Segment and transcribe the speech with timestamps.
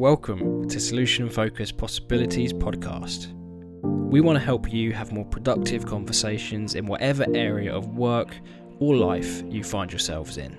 [0.00, 3.34] Welcome to Solution Focused Possibilities Podcast.
[3.82, 8.34] We want to help you have more productive conversations in whatever area of work
[8.78, 10.52] or life you find yourselves in.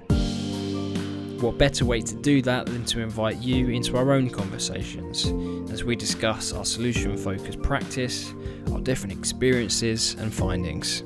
[1.39, 5.25] What better way to do that than to invite you into our own conversations
[5.71, 8.35] as we discuss our solution focused practice,
[8.71, 11.01] our different experiences and findings.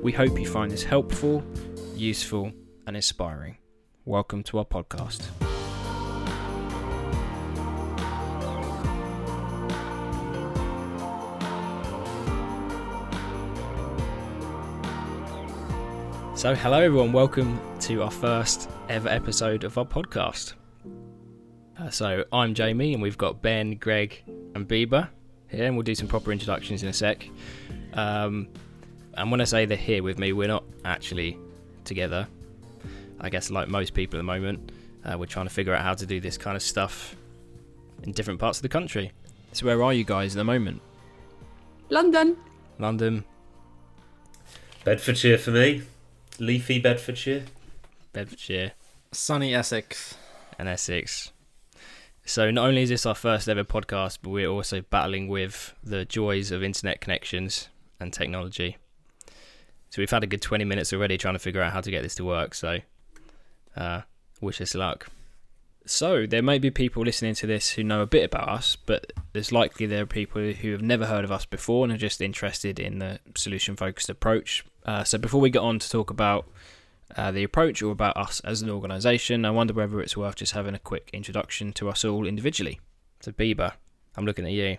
[0.00, 1.42] We hope you find this helpful,
[1.96, 2.52] useful,
[2.86, 3.58] and inspiring.
[4.04, 5.47] Welcome to our podcast.
[16.38, 20.52] So, hello everyone, welcome to our first ever episode of our podcast.
[21.76, 24.22] Uh, so, I'm Jamie, and we've got Ben, Greg,
[24.54, 25.08] and Biba
[25.48, 27.28] here, and we'll do some proper introductions in a sec.
[27.94, 28.46] Um,
[29.14, 31.36] and when I say they're here with me, we're not actually
[31.82, 32.28] together.
[33.18, 34.70] I guess, like most people at the moment,
[35.04, 37.16] uh, we're trying to figure out how to do this kind of stuff
[38.04, 39.10] in different parts of the country.
[39.54, 40.82] So, where are you guys at the moment?
[41.88, 42.36] London.
[42.78, 43.24] London,
[44.84, 45.82] Bedfordshire for me.
[46.38, 47.44] Leafy Bedfordshire.
[48.12, 48.72] Bedfordshire,
[49.12, 50.16] Sunny Essex.
[50.58, 51.32] and Essex.
[52.24, 56.04] So not only is this our first ever podcast, but we're also battling with the
[56.04, 58.76] joys of internet connections and technology.
[59.90, 62.02] So we've had a good 20 minutes already trying to figure out how to get
[62.02, 62.54] this to work.
[62.54, 62.78] So
[63.76, 64.02] uh,
[64.40, 65.08] wish us luck.
[65.86, 69.10] So there may be people listening to this who know a bit about us, but
[69.32, 72.20] there's likely there are people who have never heard of us before and are just
[72.20, 74.66] interested in the solution-focused approach.
[74.88, 76.48] Uh, so before we get on to talk about
[77.14, 80.52] uh, the approach or about us as an organisation, I wonder whether it's worth just
[80.52, 82.80] having a quick introduction to us all individually.
[83.20, 83.74] So, Biba,
[84.16, 84.78] I'm looking at you.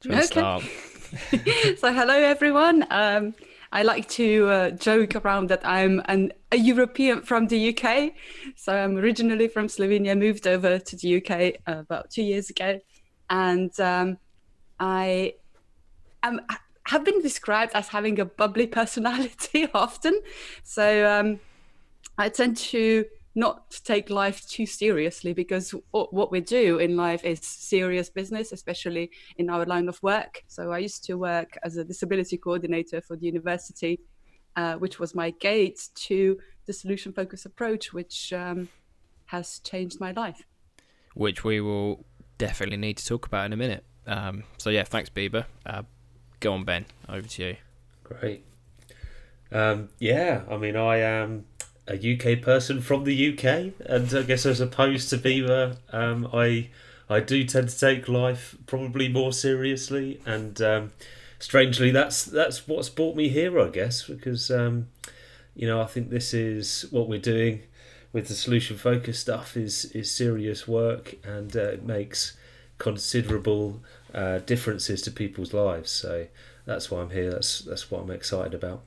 [0.00, 0.62] Do you want to start?
[1.78, 2.84] so hello everyone.
[2.90, 3.34] Um,
[3.70, 8.14] I like to uh, joke around that I'm an, a European from the UK.
[8.56, 12.80] So I'm originally from Slovenia, moved over to the UK uh, about two years ago,
[13.28, 14.18] and um,
[14.80, 15.34] I
[16.24, 16.40] am
[16.90, 20.20] have been described as having a bubbly personality often.
[20.64, 21.38] So um,
[22.18, 23.04] I tend to
[23.36, 29.12] not take life too seriously because what we do in life is serious business, especially
[29.38, 30.42] in our line of work.
[30.48, 34.00] So I used to work as a disability coordinator for the university,
[34.56, 38.68] uh, which was my gate to the solution focused approach, which um,
[39.26, 40.42] has changed my life.
[41.14, 42.04] Which we will
[42.36, 43.84] definitely need to talk about in a minute.
[44.08, 45.44] Um, so yeah, thanks, Biba.
[45.64, 45.82] Uh,
[46.40, 46.86] go on, Ben.
[47.08, 47.56] Over to you.
[48.04, 48.44] Great.
[49.52, 51.44] Um, yeah, I mean, I am
[51.86, 56.70] a UK person from the UK, and I guess as opposed to Biba, um, I
[57.08, 60.92] I do tend to take life probably more seriously, and um,
[61.40, 64.88] strangely, that's that's what's brought me here, I guess, because um,
[65.56, 67.62] you know I think this is what we're doing
[68.12, 72.36] with the solution focus stuff is is serious work, and uh, it makes
[72.78, 73.82] considerable
[74.14, 75.90] uh, differences to people's lives.
[75.90, 76.26] So
[76.64, 77.30] that's why I'm here.
[77.30, 78.82] That's that's what I'm excited about.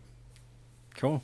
[0.95, 1.23] Cool.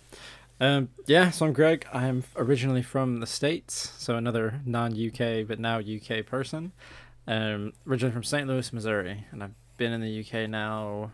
[0.62, 1.88] Um, yeah, so I'm Greg.
[1.94, 6.74] I'm originally from the States, so another non UK but now UK person.
[7.28, 8.48] Um, originally from St.
[8.48, 11.12] Louis, Missouri, and I've been in the UK now.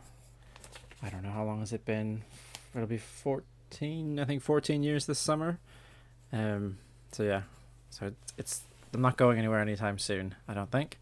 [1.03, 2.23] I don't know how long has it been.
[2.73, 5.59] It'll be 14, I think 14 years this summer.
[6.33, 6.77] Um,
[7.11, 7.43] so yeah,
[7.89, 8.61] so it's
[8.93, 10.35] I'm not going anywhere anytime soon.
[10.47, 10.97] I don't think.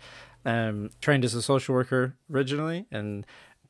[0.46, 3.26] Um, trained as a social worker originally, and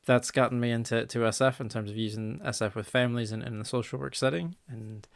[0.06, 3.58] that's gotten me into to SF in terms of using SF with families and in
[3.58, 5.06] the social work setting, and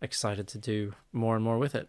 [0.00, 1.88] excited to do more and more with it.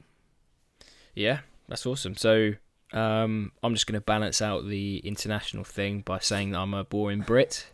[1.16, 2.16] Yeah, that's awesome.
[2.16, 2.54] So
[2.92, 6.84] um, I'm just going to balance out the international thing by saying that I'm a
[6.84, 7.68] boring Brit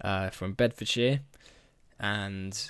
[0.00, 1.20] uh, from Bedfordshire,
[1.98, 2.68] and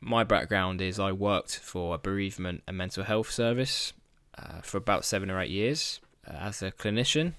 [0.00, 3.92] my background is I worked for a bereavement and mental health service
[4.38, 6.00] uh, for about seven or eight years
[6.38, 7.34] as a clinician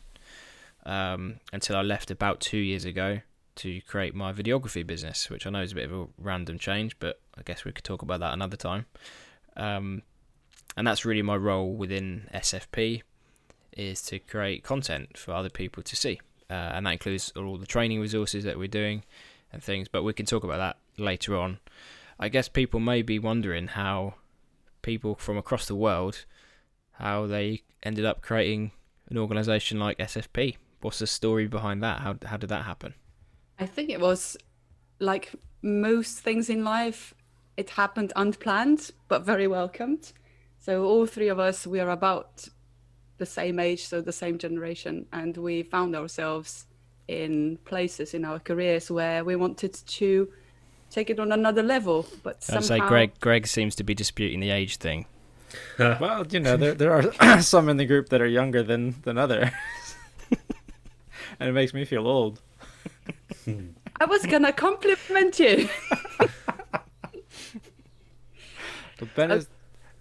[0.86, 3.22] um, until I left about two years ago
[3.56, 6.98] to create my videography business, which I know is a bit of a random change,
[7.00, 8.86] but I guess we could talk about that another time.
[9.56, 10.04] Um,
[10.78, 13.02] and that's really my role within SFP
[13.78, 17.66] is to create content for other people to see, uh, and that includes all the
[17.66, 19.04] training resources that we're doing
[19.52, 19.88] and things.
[19.88, 21.60] But we can talk about that later on.
[22.20, 24.16] I guess people may be wondering how
[24.82, 26.26] people from across the world
[27.02, 28.72] how they ended up creating
[29.12, 30.58] an organization like SFP.
[30.82, 32.00] What's the story behind that?
[32.00, 32.96] How how did that happen?
[33.60, 34.38] I think it was
[35.00, 35.32] like
[35.62, 37.14] most things in life,
[37.58, 40.14] it happened unplanned, but very welcomed.
[40.60, 42.48] So all three of us, we are about
[43.18, 46.66] the same age, so the same generation, and we found ourselves
[47.08, 50.32] in places in our careers where we wanted to
[50.90, 52.06] take it on another level.
[52.24, 55.06] But I'd somehow, say Greg Greg seems to be disputing the age thing.
[55.80, 59.18] Well, you know, there there are some in the group that are younger than than
[59.18, 59.50] others,
[61.40, 62.40] and it makes me feel old.
[64.00, 65.68] I was gonna compliment you.
[69.00, 69.48] But Ben is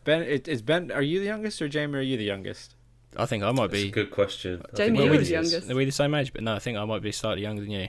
[0.04, 0.22] Ben.
[0.22, 0.90] It, is Ben?
[0.92, 1.98] Are you the youngest or Jamie?
[1.98, 2.74] Are you the youngest?
[3.16, 3.90] I think I might That's a be.
[3.90, 4.62] good question.
[4.72, 5.70] I Jamie, think you're Jamie the youngest.
[5.70, 6.32] Are we the same age?
[6.32, 7.88] But no, I think I might be slightly younger than you.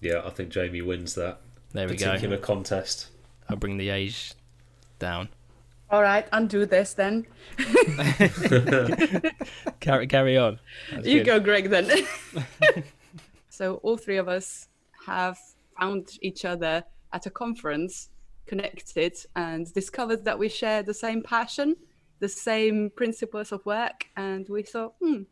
[0.00, 1.40] Yeah, I think Jamie wins that
[1.72, 2.06] There we go.
[2.06, 3.08] particular contest.
[3.48, 4.32] I'll bring the age
[4.98, 5.28] down.
[5.90, 7.26] All right, undo this then.
[9.80, 10.60] Carry, carry on.
[10.92, 11.26] That's you good.
[11.26, 11.90] go, Greg, then.
[13.48, 14.68] so all three of us
[15.06, 15.36] have
[15.78, 18.10] found each other at a conference,
[18.46, 21.74] connected, and discovered that we share the same passion,
[22.20, 25.22] the same principles of work, and we thought, hmm,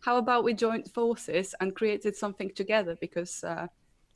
[0.00, 3.68] how about we joined forces and created something together because uh,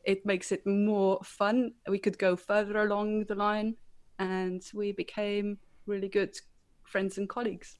[0.05, 1.75] it makes it more fun.
[1.89, 3.77] We could go further along the line,
[4.19, 6.37] and we became really good
[6.85, 7.77] friends and colleagues.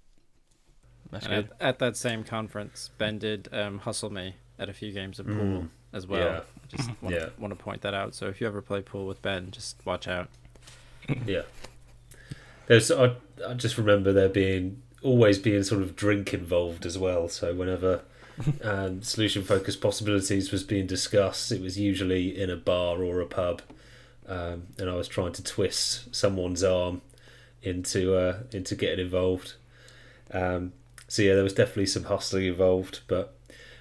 [1.11, 1.55] That's And good.
[1.61, 5.27] at, at that same conference, Ben did um, hustle me at a few games of
[5.27, 5.69] pool Mm.
[5.93, 6.21] as well.
[6.21, 6.41] Yeah.
[6.77, 7.27] Just want, Yeah.
[7.27, 8.15] to, want to point that out.
[8.15, 10.29] So if you ever play pool with Ben, just watch out.
[11.27, 11.43] Yeah.
[12.69, 13.17] There's I,
[13.47, 17.29] I just remember there being always being sort of drink involved as well.
[17.29, 18.03] So whenever
[18.63, 23.27] um, solution focused possibilities was being discussed, it was usually in a bar or a
[23.27, 23.63] pub,
[24.29, 27.03] um, and I was trying to twist someone's arm
[27.63, 29.55] into uh, into getting involved.
[30.33, 30.73] Um,
[31.09, 33.37] so yeah, there was definitely some hustling involved, but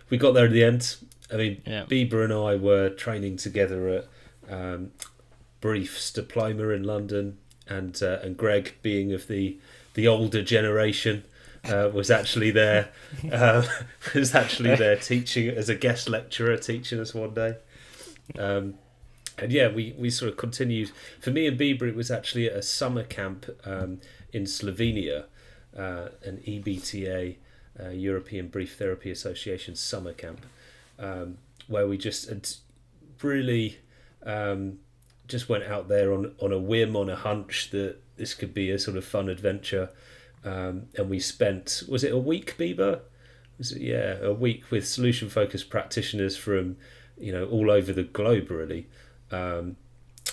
[0.09, 0.95] we got there in the end.
[1.31, 1.85] I mean, Yeah.
[1.85, 4.07] Biba and I were training together at
[4.53, 4.91] um,
[5.61, 7.37] Briefs diploma in London,
[7.67, 9.57] and uh, and Greg, being of the
[9.93, 11.23] the older generation,
[11.63, 12.89] uh, was actually there.
[13.31, 13.63] Uh,
[14.15, 17.55] was actually there teaching as a guest lecturer, teaching us one day.
[18.37, 18.75] Um,
[19.37, 20.91] and yeah, we, we sort of continued.
[21.19, 24.01] For me and Biba, it was actually a summer camp um,
[24.33, 25.25] in Slovenia,
[25.77, 27.37] uh, an EBTA,
[27.79, 30.45] uh, European Brief Therapy Association summer camp,
[30.99, 31.37] um,
[31.67, 32.29] where we just
[33.23, 33.79] really
[34.25, 34.79] um,
[35.27, 38.69] just went out there on, on a whim, on a hunch that this could be
[38.69, 39.89] a sort of fun adventure.
[40.43, 43.01] Um, and we spent, was it a week, Biba?
[43.57, 46.77] Was it, yeah, a week with solution focused practitioners from,
[47.17, 48.87] you know, all over the globe, really.
[49.31, 49.77] Um,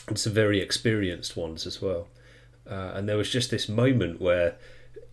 [0.07, 2.09] and some very experienced ones as well.
[2.69, 4.57] Uh, and there was just this moment where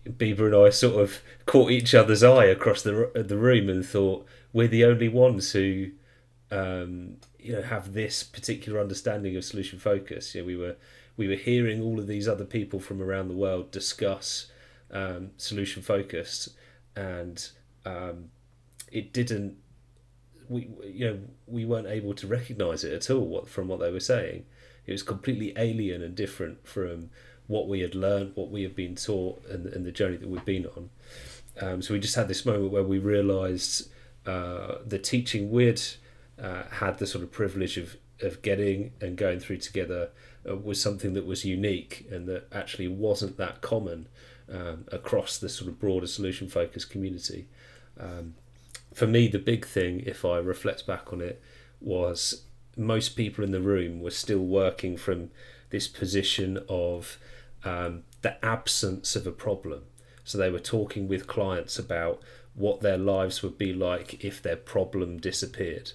[0.08, 4.26] Biba and I sort of caught each other's eye across the the room and thought
[4.52, 5.90] we're the only ones who,
[6.50, 10.34] um, you know, have this particular understanding of solution focus.
[10.34, 10.76] Yeah, we were
[11.16, 14.50] we were hearing all of these other people from around the world discuss
[14.90, 16.50] um, solution focus,
[16.94, 17.48] and
[17.84, 18.30] um,
[18.92, 19.56] it didn't.
[20.48, 23.26] We you know we weren't able to recognise it at all.
[23.26, 24.44] What from what they were saying,
[24.86, 27.10] it was completely alien and different from
[27.46, 30.44] what we had learned, what we had been taught, and, and the journey that we've
[30.44, 30.90] been on.
[31.60, 33.88] Um, so we just had this moment where we realised
[34.26, 35.80] uh, the teaching we'd
[36.42, 40.10] uh, had the sort of privilege of, of getting and going through together
[40.48, 44.08] uh, was something that was unique and that actually wasn't that common
[44.52, 47.46] um, across the sort of broader solution focused community.
[47.98, 48.34] Um,
[48.96, 51.38] for me, the big thing, if I reflect back on it,
[51.82, 52.44] was
[52.78, 55.30] most people in the room were still working from
[55.68, 57.18] this position of
[57.62, 59.82] um, the absence of a problem.
[60.24, 62.22] So they were talking with clients about
[62.54, 65.92] what their lives would be like if their problem disappeared.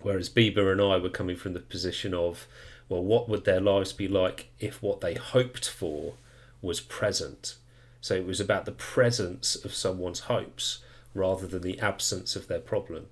[0.00, 2.46] Whereas Biba and I were coming from the position of,
[2.88, 6.14] well, what would their lives be like if what they hoped for
[6.62, 7.56] was present?
[8.00, 10.78] So it was about the presence of someone's hopes
[11.16, 13.06] rather than the absence of their problem.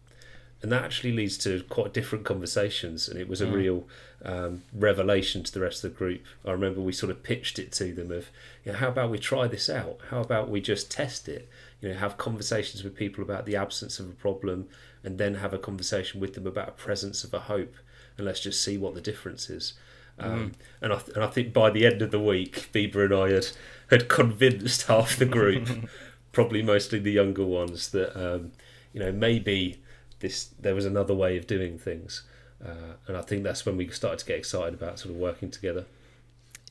[0.63, 3.87] And that actually leads to quite different conversations, and it was a real
[4.25, 6.23] um, revelation to the rest of the group.
[6.43, 8.31] I remember we sort of pitched it to them of,
[8.65, 9.99] you know, how about we try this out?
[10.09, 11.51] How about we just test it?
[11.83, 14.69] You know, have conversations with people about the absence of a problem,
[15.03, 17.75] and then have a conversation with them about a presence of a hope,
[18.17, 19.75] and let's just see what the difference is.
[20.19, 23.15] Um, and I th- and I think by the end of the week, Biba and
[23.15, 23.49] I had
[23.91, 25.69] had convinced half the group,
[26.35, 28.53] probably mostly the younger ones, that um,
[28.93, 29.81] you know maybe
[30.21, 32.25] this there was another way of doing things.
[32.65, 35.51] Uh, and I think that's when we started to get excited about sort of working
[35.51, 35.85] together.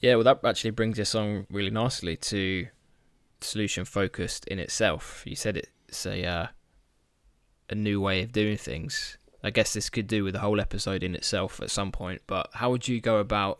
[0.02, 2.68] Yeah, well, that actually brings us on really nicely to
[3.42, 5.24] solution focused in itself.
[5.26, 6.48] You said it's a uh,
[7.70, 9.18] a new way of doing things.
[9.44, 12.22] I guess this could do with the whole episode in itself at some point.
[12.28, 13.60] But how would you go about,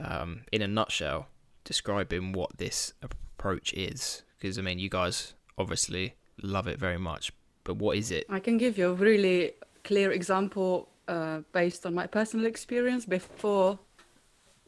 [0.00, 1.28] um, in a nutshell,
[1.62, 4.22] describing what this approach is?
[4.44, 7.32] Because I mean, you guys obviously love it very much,
[7.66, 8.26] but what is it?
[8.28, 9.52] I can give you a really
[9.84, 13.78] clear example uh, based on my personal experience before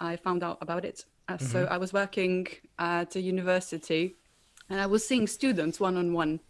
[0.01, 1.05] I found out about it.
[1.29, 2.47] Uh, So I was working
[2.79, 4.15] at a university
[4.71, 6.41] and I was seeing students one on one.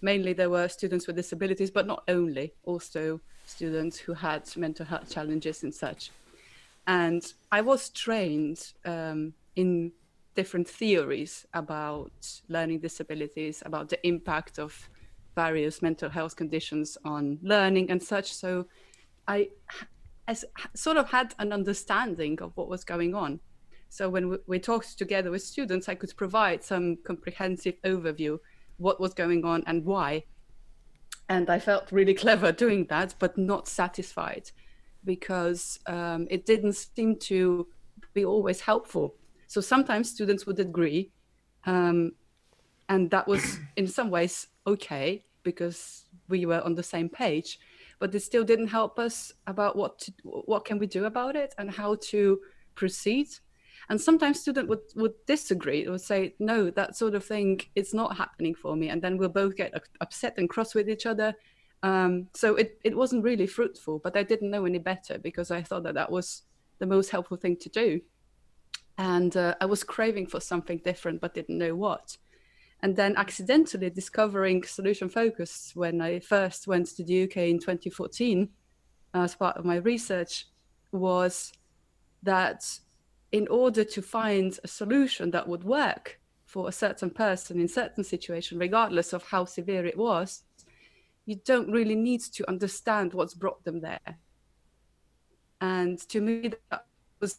[0.00, 5.10] Mainly, there were students with disabilities, but not only, also students who had mental health
[5.10, 6.12] challenges and such.
[6.86, 9.90] And I was trained um, in
[10.34, 12.12] different theories about
[12.48, 14.88] learning disabilities, about the impact of
[15.34, 18.32] various mental health conditions on learning and such.
[18.32, 18.66] So
[19.26, 19.48] I
[20.74, 23.40] sort of had an understanding of what was going on.
[23.88, 28.38] So when we, we talked together with students, I could provide some comprehensive overview
[28.78, 30.24] what was going on and why.
[31.28, 34.50] And I felt really clever doing that, but not satisfied
[35.04, 37.68] because um, it didn't seem to
[38.14, 39.14] be always helpful.
[39.46, 41.12] So sometimes students would agree,
[41.66, 42.12] um,
[42.88, 47.58] and that was in some ways okay because we were on the same page.
[48.00, 51.54] But it still didn't help us about what to, what can we do about it
[51.58, 52.40] and how to
[52.74, 53.28] proceed.
[53.88, 58.16] And sometimes students would, would disagree, would say, no, that sort of thing is not
[58.16, 58.88] happening for me.
[58.88, 61.34] And then we'll both get upset and cross with each other.
[61.82, 65.62] Um, so it, it wasn't really fruitful, but I didn't know any better because I
[65.62, 66.42] thought that that was
[66.78, 68.00] the most helpful thing to do.
[68.96, 72.16] And uh, I was craving for something different, but didn't know what.
[72.80, 78.48] And then accidentally discovering Solution Focus when I first went to the UK in 2014
[79.14, 80.46] as part of my research
[80.92, 81.52] was
[82.22, 82.78] that
[83.32, 88.04] in order to find a solution that would work for a certain person in certain
[88.04, 90.42] situation, regardless of how severe it was,
[91.26, 94.18] you don't really need to understand what's brought them there.
[95.60, 96.86] And to me, that
[97.20, 97.38] was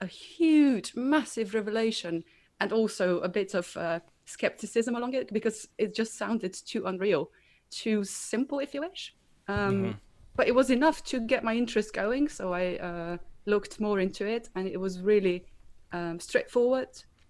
[0.00, 2.24] a huge, massive revelation,
[2.60, 7.30] and also a bit of uh, skepticism along it because it just sounded too unreal,
[7.70, 9.14] too simple, if you wish.
[9.48, 9.92] Um, mm-hmm.
[10.36, 14.26] But it was enough to get my interest going, so I uh, looked more into
[14.26, 15.46] it, and it was really
[15.92, 16.88] um, straightforward.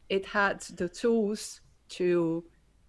[0.09, 2.45] It had the tools to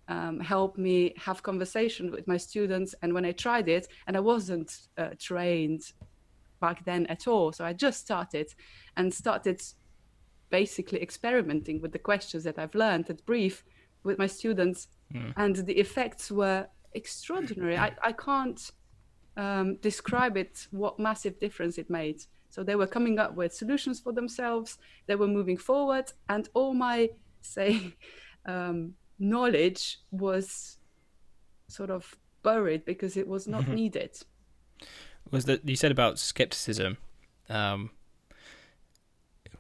[0.07, 2.95] um, help me have conversation with my students.
[3.01, 5.81] And when I tried it, and I wasn't uh, trained
[6.59, 8.53] back then at all, so I just started
[8.95, 9.61] and started
[10.49, 13.63] basically experimenting with the questions that I've learned at brief
[14.03, 15.33] with my students, mm.
[15.35, 17.77] and the effects were extraordinary.
[17.77, 18.71] I, I can't
[19.35, 22.21] um, describe it what massive difference it made.
[22.49, 24.77] So they were coming up with solutions for themselves.
[25.05, 27.09] They were moving forward, and all my
[27.41, 27.93] say
[28.45, 30.77] um, knowledge was
[31.67, 33.75] sort of buried because it was not mm-hmm.
[33.75, 34.17] needed.
[35.31, 36.97] Was that you said about skepticism,
[37.49, 37.91] um,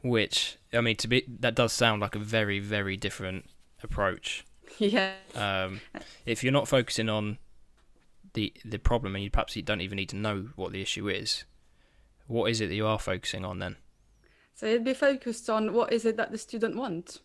[0.01, 3.45] which I mean to be that does sound like a very very different
[3.83, 4.43] approach.
[4.79, 5.13] Yeah.
[5.33, 5.79] Um,
[6.25, 7.37] if you're not focusing on
[8.33, 11.07] the the problem and you perhaps you don't even need to know what the issue
[11.07, 11.45] is,
[12.27, 13.77] what is it that you are focusing on then?
[14.53, 17.21] So it'd be focused on what is it that the student wants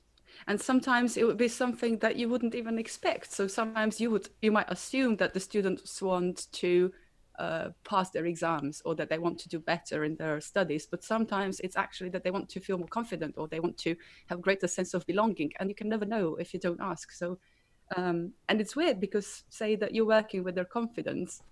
[0.47, 4.29] and sometimes it would be something that you wouldn't even expect so sometimes you would
[4.41, 6.93] you might assume that the students want to
[7.39, 11.03] uh, pass their exams or that they want to do better in their studies but
[11.03, 13.97] sometimes it's actually that they want to feel more confident or they want to
[14.27, 17.11] have greater sense of belonging and you can never know if you don't ask.
[17.13, 17.39] So
[17.97, 21.43] um, and it's weird because say that you're working with their confidence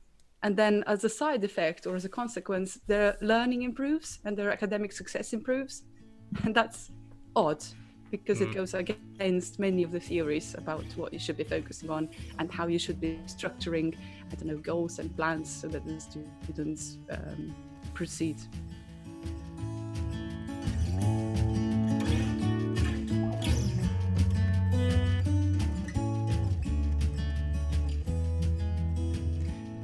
[0.43, 4.51] and then as a side effect or as a consequence their learning improves and their
[4.51, 5.85] academic success improves
[6.45, 6.91] and that's
[7.37, 7.63] odd
[8.11, 8.51] because mm.
[8.51, 12.53] it goes against many of the theories about what you should be focusing on and
[12.53, 13.95] how you should be structuring,
[14.31, 17.55] I don't know, goals and plans so that the students um,
[17.95, 18.37] proceed.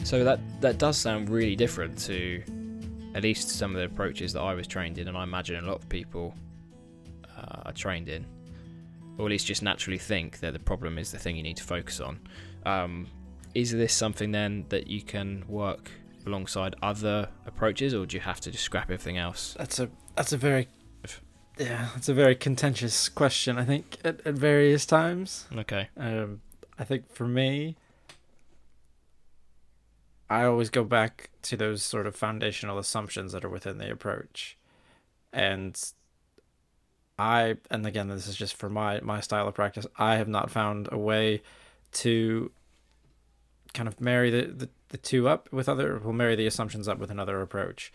[0.05, 2.41] So that that does sound really different to
[3.17, 5.67] at least some of the approaches that I was trained in, and I imagine a
[5.67, 6.33] lot of people
[7.37, 8.27] uh, are trained in,
[9.19, 11.65] or at least just naturally think that the problem is the thing you need to
[11.65, 12.21] focus on.
[12.65, 13.07] Um,
[13.55, 15.91] is this something then that you can work
[16.27, 19.55] alongside other approaches, or do you have to just scrap everything else?
[19.59, 20.69] That's a that's a very
[21.59, 23.59] yeah, it's a very contentious question.
[23.59, 25.47] I think at, at various times.
[25.57, 25.89] Okay.
[25.97, 26.43] Um,
[26.79, 27.77] I think for me,
[30.29, 34.59] I always go back to those sort of foundational assumptions that are within the approach,
[35.33, 35.81] and
[37.19, 39.87] I and again this is just for my my style of practice.
[39.97, 41.43] I have not found a way
[41.93, 42.51] to
[43.73, 46.99] kind of marry the, the, the two up with other We'll marry the assumptions up
[46.99, 47.93] with another approach.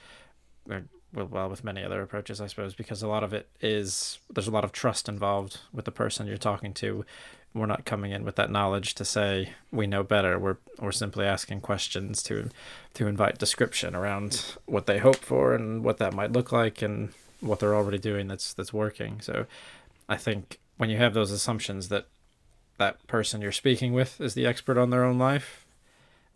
[0.70, 4.20] Or, well, well, with many other approaches, I suppose, because a lot of it is
[4.30, 7.06] there's a lot of trust involved with the person you're talking to.
[7.54, 10.40] We're not coming in with that knowledge to say we know better.
[10.40, 12.50] We're we're simply asking questions to
[12.94, 17.10] to invite description around what they hope for and what that might look like and
[17.42, 19.20] what they're already doing that's that's working.
[19.22, 19.46] So
[20.08, 22.08] I think when you have those assumptions that
[22.78, 25.66] that person you're speaking with is the expert on their own life,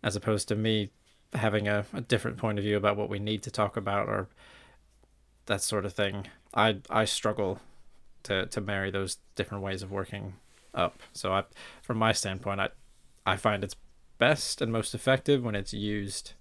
[0.02, 0.90] as opposed to me
[1.32, 4.28] having a, a different point of view about what we need to talk about or
[5.46, 6.26] that sort of thing.
[6.54, 7.60] I I struggle
[8.24, 10.34] to to marry those different ways of working
[10.74, 11.02] up.
[11.12, 11.44] So I
[11.82, 12.68] from my standpoint I
[13.24, 13.76] I find it's
[14.18, 16.32] best and most effective when it's used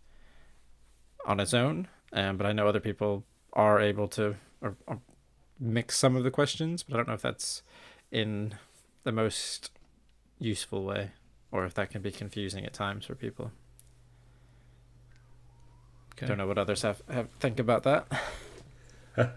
[1.25, 1.87] on its own.
[2.13, 4.99] Um, but I know other people are able to or, or
[5.59, 7.61] mix some of the questions, but I don't know if that's
[8.11, 8.55] in
[9.03, 9.71] the most
[10.39, 11.11] useful way
[11.51, 13.51] or if that can be confusing at times for people.
[16.13, 16.25] Okay.
[16.25, 18.07] Don't know what others have, have think about that.
[19.17, 19.29] I,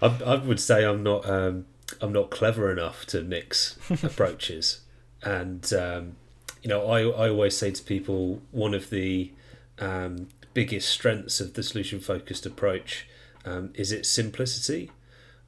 [0.00, 1.66] I would say I'm not um,
[2.00, 4.80] I'm not clever enough to mix approaches,
[5.22, 6.16] and um,
[6.62, 9.32] you know I I always say to people one of the
[9.78, 13.08] um, biggest strengths of the solution focused approach
[13.44, 14.90] um, is its simplicity.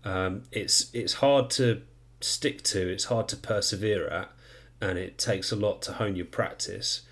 [0.05, 1.83] Um, it's it's hard to
[2.21, 4.31] stick to, it's hard to persevere at,
[4.81, 7.03] and it takes a lot to hone your practice.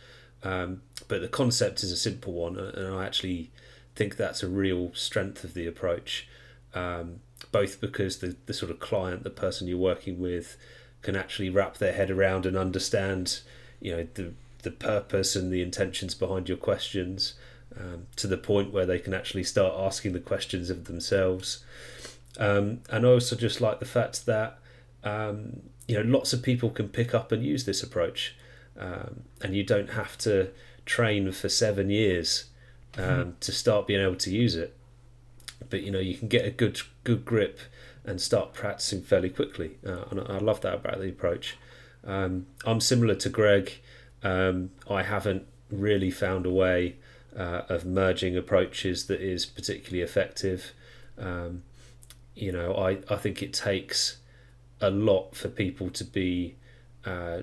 [0.42, 3.50] Um, but the concept is a simple one, and I actually
[3.94, 6.28] think that's a real strength of the approach.
[6.74, 7.20] Um,
[7.52, 10.56] both because the, the sort of client, the person you're working with,
[11.02, 13.40] can actually wrap their head around and understand,
[13.80, 17.34] you know, the the purpose and the intentions behind your questions,
[17.78, 21.64] um, to the point where they can actually start asking the questions of themselves.
[22.38, 24.58] Um, and I also just like the fact that
[25.02, 28.36] um, you know lots of people can pick up and use this approach,
[28.78, 30.50] um, and you don't have to
[30.86, 32.46] train for seven years
[32.96, 33.30] um, mm-hmm.
[33.40, 34.76] to start being able to use it.
[35.70, 37.60] But you know you can get a good good grip
[38.04, 41.56] and start practicing fairly quickly, uh, and I love that about the approach.
[42.04, 43.72] Um, I'm similar to Greg.
[44.22, 46.96] Um, I haven't really found a way
[47.36, 50.72] uh, of merging approaches that is particularly effective.
[51.18, 51.62] Um,
[52.34, 54.18] you know, I, I think it takes
[54.80, 56.56] a lot for people to be,
[57.04, 57.42] uh,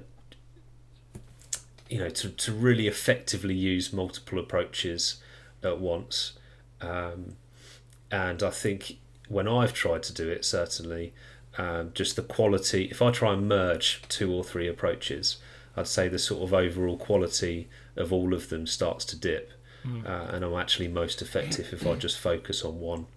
[1.90, 5.22] you know, to, to really effectively use multiple approaches
[5.64, 6.34] at once.
[6.82, 7.36] Um,
[8.12, 11.14] and I think when I've tried to do it, certainly,
[11.58, 15.38] um, just the quality, if I try and merge two or three approaches,
[15.76, 19.52] I'd say the sort of overall quality of all of them starts to dip.
[19.86, 20.06] Mm.
[20.06, 23.08] Uh, and I'm actually most effective if I just focus on one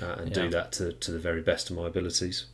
[0.00, 0.42] uh, and yeah.
[0.42, 2.46] do that to, to the very best of my abilities.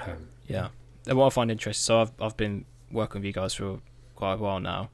[0.00, 0.68] Um, yeah,
[1.06, 3.80] and what I find interesting, so I've I've been working with you guys for
[4.14, 4.90] quite a while now,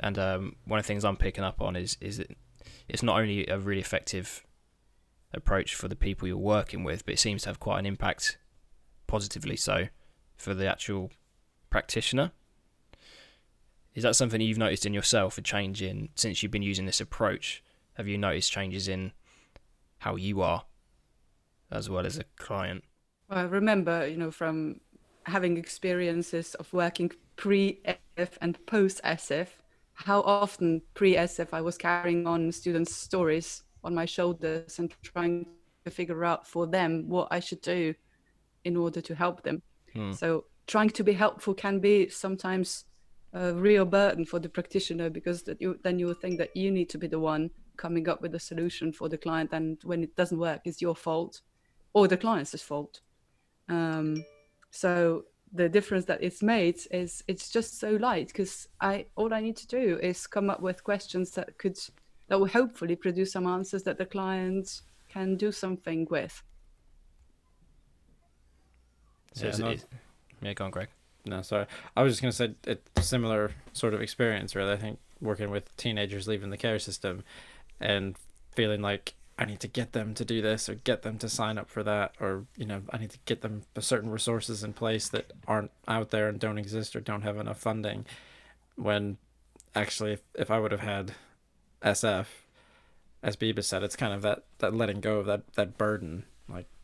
[0.00, 2.36] and um, one of the things I'm picking up on is is that
[2.88, 4.44] it's not only a really effective
[5.34, 8.38] approach for the people you're working with, but it seems to have quite an impact,
[9.06, 9.88] positively so,
[10.36, 11.10] for the actual
[11.70, 12.32] practitioner.
[13.96, 17.00] Is that something you've noticed in yourself, a change in since you've been using this
[17.00, 17.64] approach?
[17.94, 19.12] Have you noticed changes in
[19.98, 20.64] how you are
[21.72, 22.84] as well as a client?
[23.28, 24.80] Well, I remember, you know, from
[25.24, 29.48] having experiences of working pre-SF and post-SF,
[29.94, 35.46] how often pre-SF I was carrying on students' stories on my shoulders and trying
[35.86, 37.94] to figure out for them what I should do
[38.64, 39.62] in order to help them.
[39.94, 40.12] Hmm.
[40.12, 42.84] So trying to be helpful can be sometimes
[43.36, 46.70] a real burden for the practitioner because that you then you will think that you
[46.70, 50.02] need to be the one coming up with a solution for the client and when
[50.02, 51.42] it doesn't work it's your fault
[51.92, 53.00] or the client's fault
[53.68, 54.24] um,
[54.70, 59.40] so the difference that it's made is it's just so light because I all I
[59.40, 61.78] need to do is come up with questions that could
[62.28, 66.42] that will hopefully produce some answers that the client can do something with.
[69.34, 69.84] So yeah, it,
[70.42, 70.88] yeah, go on, Greg.
[71.26, 71.66] No, sorry.
[71.96, 74.72] I was just gonna say it's similar sort of experience, really.
[74.72, 77.24] I think working with teenagers leaving the care system
[77.80, 78.16] and
[78.52, 81.58] feeling like I need to get them to do this or get them to sign
[81.58, 85.08] up for that or you know I need to get them certain resources in place
[85.10, 88.06] that aren't out there and don't exist or don't have enough funding
[88.76, 89.18] when
[89.74, 91.12] actually if, if I would have had
[91.82, 92.26] SF
[93.22, 96.24] as Biba said it's kind of that that letting go of that that burden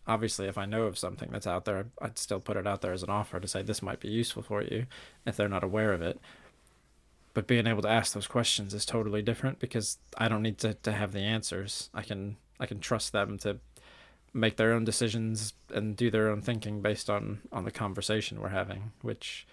[0.07, 2.93] obviously if I know of something that's out there I'd still put it out there
[2.93, 4.87] as an offer to say this might be useful for you
[5.27, 6.21] if they're not aware of it.
[7.35, 10.75] But being able to ask those questions is totally different because I don't need to,
[10.75, 11.89] to have the answers.
[11.95, 13.59] I can I can trust them to
[14.35, 18.49] make their own decisions and do their own thinking based on on the conversation we're
[18.49, 19.47] having, which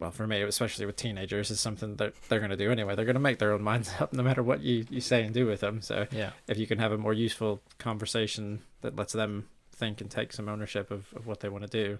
[0.00, 2.96] well for me especially with teenagers is something that they're going to do anyway.
[2.96, 5.32] They're going to make their own minds up no matter what you, you say and
[5.32, 5.80] do with them.
[5.82, 6.30] So yeah.
[6.48, 9.48] if you can have a more useful conversation that lets them
[9.78, 11.98] think and take some ownership of, of what they want to do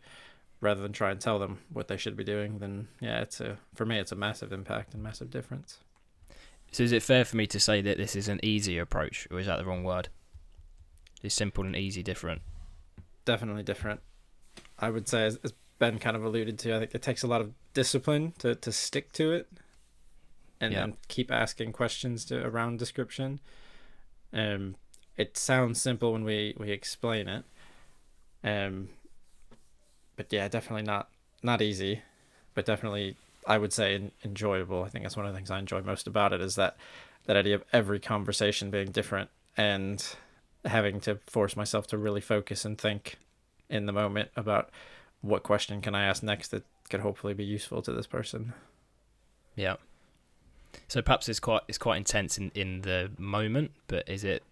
[0.61, 3.59] rather than try and tell them what they should be doing, then yeah, it's a
[3.75, 5.79] for me it's a massive impact and massive difference.
[6.73, 9.38] So is it fair for me to say that this is an easier approach, or
[9.41, 10.09] is that the wrong word?
[11.23, 12.43] Is simple and easy different?
[13.25, 14.01] Definitely different.
[14.79, 17.27] I would say, as, as Ben kind of alluded to, I think it takes a
[17.27, 19.49] lot of discipline to, to stick to it
[20.61, 20.87] and, Yeah.
[21.09, 23.41] keep asking questions to around description.
[24.33, 24.77] Um,
[25.17, 27.45] it sounds simple when we, we explain it.
[28.44, 28.88] Um,
[30.16, 31.09] but yeah, definitely not
[31.42, 32.03] not easy,
[32.55, 34.83] but definitely I would say enjoyable.
[34.83, 36.77] I think that's one of the things I enjoy most about it is that
[37.27, 40.05] that idea of every conversation being different and
[40.64, 43.16] having to force myself to really focus and think
[43.68, 44.70] in the moment about
[45.20, 48.55] what question can I ask next that could hopefully be useful to this person.
[49.57, 49.77] Yeah.
[50.87, 54.42] So perhaps it's quite it's quite intense in, in the moment, but is it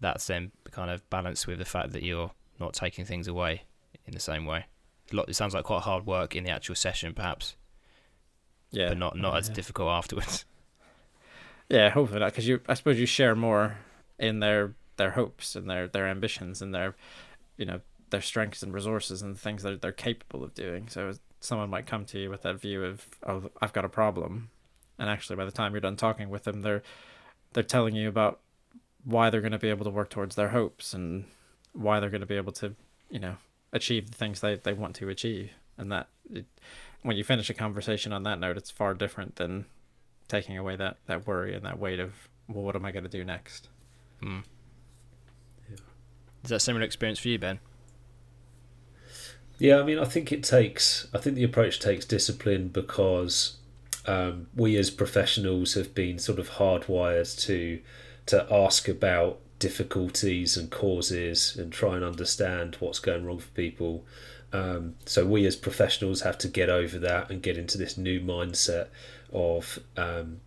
[0.00, 3.62] that's then kind of balanced with the fact that you're not taking things away
[4.06, 4.66] in the same way?
[5.12, 7.56] A lot, it sounds like quite hard work in the actual session, perhaps,
[8.70, 9.54] Yeah, but not not as yeah.
[9.54, 10.44] difficult afterwards.
[11.68, 13.78] Yeah, hopefully not, because you I suppose you share more
[14.18, 16.96] in their their hopes and their their ambitions and their
[17.56, 20.88] you know their strengths and resources and things that they're capable of doing.
[20.88, 24.50] So someone might come to you with that view of oh I've got a problem,
[24.98, 26.82] and actually by the time you're done talking with them, they're
[27.52, 28.40] they're telling you about
[29.04, 31.24] why they're going to be able to work towards their hopes and
[31.72, 32.74] why they're going to be able to
[33.10, 33.36] you know
[33.72, 36.46] achieve the things they, they want to achieve and that it,
[37.02, 39.64] when you finish a conversation on that note it's far different than
[40.28, 43.10] taking away that, that worry and that weight of well what am i going to
[43.10, 43.68] do next
[44.22, 44.42] Mm.
[45.68, 45.76] Yeah.
[46.44, 47.58] Is that a similar experience for you, Ben?
[49.58, 51.06] Yeah, I mean, I think it takes.
[51.12, 53.58] I think the approach takes discipline because
[54.06, 57.80] um, we as professionals have been sort of hardwired to
[58.26, 64.04] to ask about difficulties and causes and try and understand what's going wrong for people.
[64.52, 68.20] Um, so we as professionals have to get over that and get into this new
[68.20, 68.88] mindset
[69.32, 70.40] of um,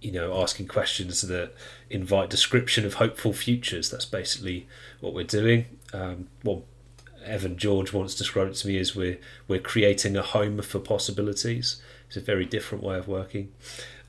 [0.00, 1.52] you know asking questions that
[1.90, 3.90] invite description of hopeful futures.
[3.90, 4.68] That's basically
[5.00, 5.66] what we're doing.
[5.92, 6.62] Um, well,
[7.24, 11.80] Evan George once described it to me as we're we're creating a home for possibilities.
[12.06, 13.52] It's a very different way of working,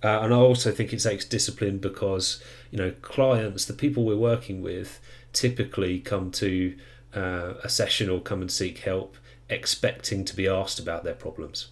[0.03, 4.15] uh, and I also think it takes discipline because you know clients, the people we're
[4.17, 4.99] working with,
[5.31, 6.75] typically come to
[7.15, 9.17] uh, a session or come and seek help
[9.49, 11.67] expecting to be asked about their problems.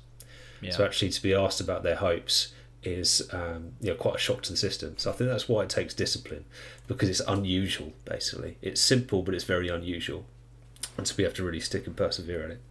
[0.62, 0.72] Yeah.
[0.72, 4.42] So actually, to be asked about their hopes is um, you know quite a shock
[4.44, 4.96] to the system.
[4.98, 6.46] So I think that's why it takes discipline
[6.88, 7.94] because it's unusual.
[8.06, 10.26] Basically, it's simple but it's very unusual
[10.98, 12.62] and so we have to really stick and persevere at it.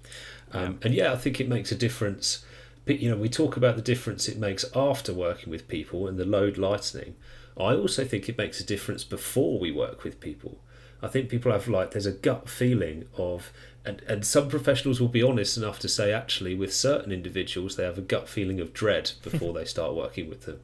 [0.53, 2.45] Um, And yeah, I think it makes a difference.
[2.87, 6.25] You know, we talk about the difference it makes after working with people and the
[6.25, 7.15] load lightening.
[7.57, 10.59] I also think it makes a difference before we work with people.
[11.03, 13.53] I think people have like there's a gut feeling of
[13.85, 17.85] and, and some professionals will be honest enough to say actually with certain individuals they
[17.85, 20.61] have a gut feeling of dread before they start working with them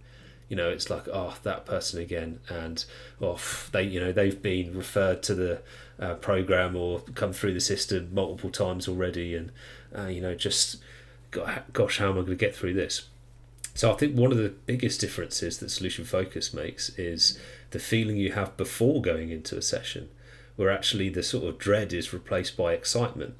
[0.48, 2.84] you know it's like oh that person again and
[3.20, 3.40] oh
[3.72, 5.60] they you know they've been referred to the
[5.98, 9.50] uh, program or come through the system multiple times already and
[9.96, 10.76] uh, you know just
[11.72, 13.08] gosh how am i going to get through this
[13.74, 17.38] so i think one of the biggest differences that solution focus makes is
[17.70, 20.08] the feeling you have before going into a session
[20.56, 23.34] where actually the sort of dread is replaced by excitement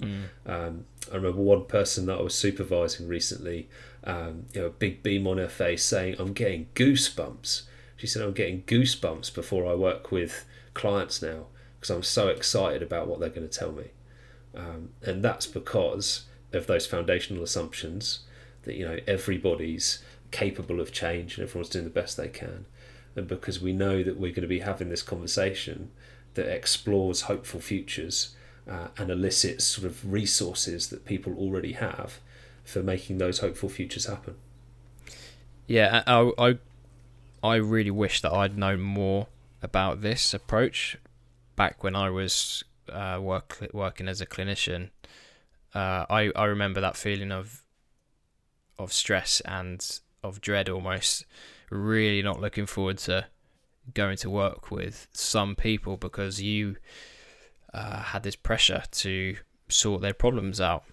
[0.46, 3.68] um, I remember one person that I was supervising recently,
[4.04, 7.62] um, you know, a big beam on her face saying, I'm getting goosebumps.
[7.96, 11.46] She said, I'm getting goosebumps before I work with clients now
[11.78, 13.90] because I'm so excited about what they're going to tell me.
[14.54, 16.24] Um, and that's because
[16.56, 18.20] of those foundational assumptions
[18.62, 22.66] that, you know, everybody's capable of change and everyone's doing the best they can.
[23.14, 25.90] And because we know that we're going to be having this conversation
[26.34, 28.34] that explores hopeful futures
[28.70, 32.18] uh, and elicits sort of resources that people already have
[32.64, 34.34] for making those hopeful futures happen.
[35.66, 36.58] Yeah, I, I,
[37.42, 39.28] I really wish that I'd known more
[39.62, 40.98] about this approach
[41.54, 44.90] back when I was uh, work working as a clinician.
[45.74, 47.62] Uh, I I remember that feeling of
[48.79, 51.24] of stress and of dread almost.
[51.70, 53.26] Really not looking forward to
[53.94, 56.76] going to work with some people because you
[57.74, 59.37] uh, had this pressure to
[59.68, 60.85] sort their problems out,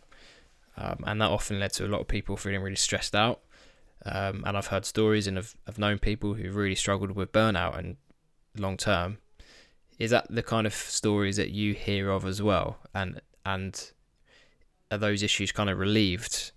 [0.78, 3.42] um, and that often led to a lot of people feeling really stressed out.
[4.06, 7.78] Um, and I've heard stories and have, have known people who've really struggled with burnout
[7.78, 7.96] and
[8.58, 9.20] long term.
[9.98, 12.80] Is that the kind of stories that you hear of as well?
[12.94, 13.92] And and
[14.94, 16.52] are those issues kind of relieved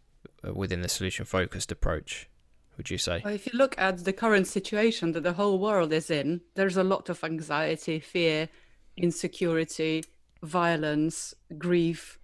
[0.47, 2.29] uh, within the solution focused approach?
[2.77, 3.23] Would you say?
[3.25, 6.85] If you look at the current situation that the whole world is in, there's a
[6.85, 8.51] lot of anxiety, fear,
[8.99, 10.05] insecurity,
[10.43, 12.19] violence, grief,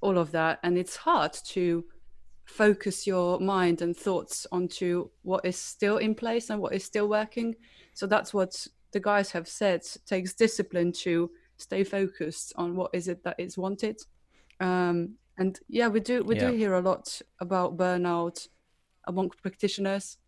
[0.00, 0.60] all of that.
[0.62, 1.84] And it's hard to
[2.46, 7.08] focus your mind and thoughts onto what is still in place and what is still
[7.08, 7.54] working.
[7.92, 13.08] So that's what the guys have said takes discipline to stay focused on what is
[13.08, 14.00] it that is wanted.
[14.60, 16.50] Um, and yeah, we do we Yeah.
[16.50, 18.46] do hear a lot about burnout
[19.06, 20.18] among practitioners,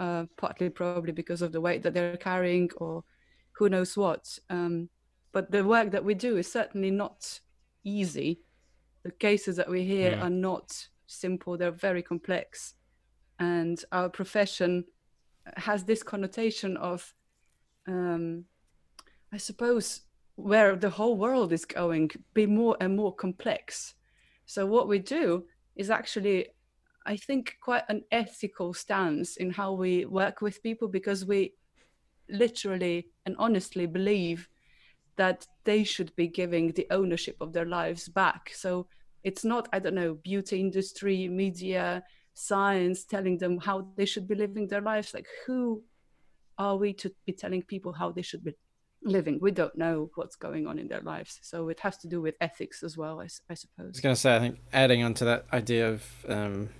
[0.00, 3.04] uh, partly probably because of the weight that they're carrying or
[3.52, 4.38] who knows what.
[4.50, 4.90] Um,
[5.32, 7.40] but the work that we do is certainly not
[7.84, 8.40] easy.
[9.04, 10.22] The cases that we hear Mm.
[10.22, 12.74] are not simple; they're very complex,
[13.38, 14.84] and our profession
[15.56, 17.14] has this connotation of,
[17.86, 18.44] um,
[19.32, 20.02] I suppose,
[20.36, 23.94] where the whole world is going, be more and more complex.
[24.48, 25.44] So what we do
[25.76, 26.46] is actually,
[27.04, 31.52] I think, quite an ethical stance in how we work with people because we
[32.30, 34.48] literally and honestly believe
[35.16, 38.50] that they should be giving the ownership of their lives back.
[38.54, 38.86] So
[39.22, 44.34] it's not, I don't know, beauty industry, media, science telling them how they should be
[44.34, 45.12] living their lives.
[45.12, 45.82] Like, who
[46.56, 48.54] are we to be telling people how they should be
[49.02, 49.38] living?
[49.40, 51.38] We don't know what's going on in their lives.
[51.42, 53.66] So it has to do with ethics as well, I suppose.
[53.78, 56.70] I was gonna say, I think adding onto that idea of um,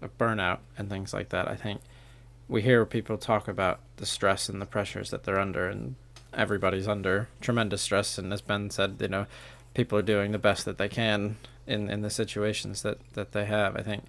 [0.00, 1.80] of burnout and things like that, I think
[2.48, 5.94] we hear people talk about the stress and the pressures that they're under, and
[6.34, 8.18] everybody's under tremendous stress.
[8.18, 9.26] And as Ben said, you know,
[9.74, 13.44] people are doing the best that they can in in the situations that that they
[13.44, 13.76] have.
[13.76, 14.04] I think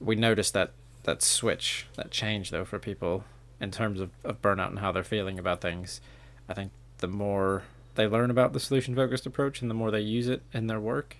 [0.00, 0.72] we notice that
[1.04, 3.24] that switch, that change though for people
[3.60, 6.00] in terms of, of burnout and how they're feeling about things.
[6.48, 10.00] I think the more they learn about the solution focused approach and the more they
[10.00, 11.16] use it in their work,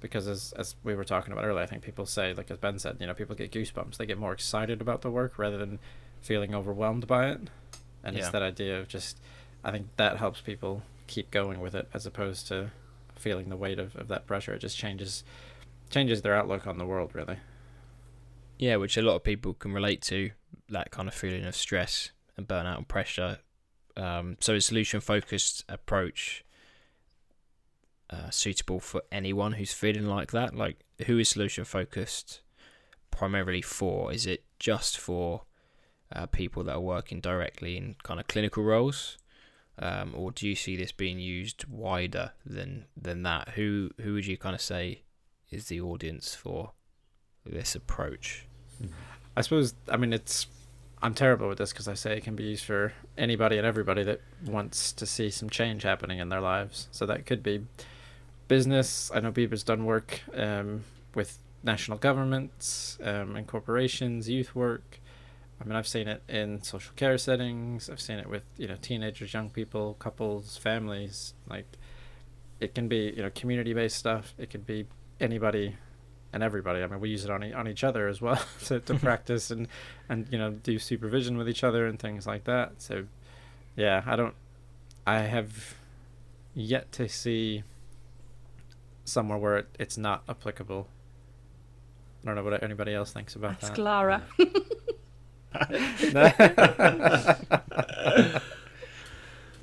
[0.00, 2.78] because as as we were talking about earlier, I think people say, like as Ben
[2.78, 3.96] said, you know, people get goosebumps.
[3.96, 5.78] They get more excited about the work rather than
[6.20, 7.40] feeling overwhelmed by it.
[8.02, 9.20] And it's that idea of just,
[9.64, 12.70] I think that helps people keep going with it as opposed to
[13.16, 14.54] feeling the weight of, of that pressure.
[14.54, 15.24] It just changes
[15.90, 17.38] changes their outlook on the world, really.
[18.58, 20.30] Yeah, which a lot of people can relate to
[20.68, 23.38] that kind of feeling of stress and burnout and pressure.
[23.98, 26.44] Um, so, a solution focused approach
[28.10, 30.54] uh, suitable for anyone who's feeling like that?
[30.54, 32.40] Like, who is solution focused
[33.10, 34.12] primarily for?
[34.12, 35.42] Is it just for
[36.14, 39.18] uh, people that are working directly in kind of clinical roles?
[39.80, 43.50] Um, or do you see this being used wider than than that?
[43.50, 45.02] Who who would you kind of say
[45.50, 46.72] is the audience for
[47.44, 48.46] this approach?
[49.36, 50.46] I suppose I mean it's
[51.00, 54.02] I'm terrible with this because I say it can be used for anybody and everybody
[54.02, 56.88] that wants to see some change happening in their lives.
[56.90, 57.64] So that could be
[58.48, 59.10] business.
[59.14, 60.84] I know Biba's done work um,
[61.14, 64.98] with national governments um, and corporations, youth work.
[65.60, 67.90] I mean, I've seen it in social care settings.
[67.90, 71.34] I've seen it with you know teenagers, young people, couples, families.
[71.48, 71.66] Like,
[72.60, 74.34] it can be you know community-based stuff.
[74.38, 74.86] It could be
[75.20, 75.76] anybody
[76.32, 76.82] and everybody.
[76.82, 79.50] I mean, we use it on e- on each other as well to, to practice
[79.50, 79.68] and
[80.08, 82.80] and you know do supervision with each other and things like that.
[82.82, 83.04] So,
[83.76, 84.34] yeah, I don't.
[85.06, 85.74] I have
[86.54, 87.62] yet to see
[89.04, 90.88] somewhere where it, it's not applicable.
[92.22, 93.74] I don't know what anybody else thinks about That's that.
[93.74, 94.22] Clara.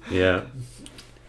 [0.09, 0.45] Yeah.